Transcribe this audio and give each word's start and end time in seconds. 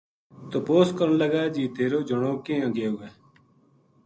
تپوس 0.49 0.89
کرن 0.97 1.13
لگا 1.21 1.43
جی 1.53 1.63
تیرو 1.75 1.99
جنو 2.07 2.31
کیناں 2.45 2.69
گیو 2.75 2.93
ہے 3.03 3.11